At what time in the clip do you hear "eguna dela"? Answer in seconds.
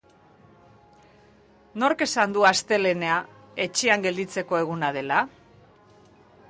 4.63-5.23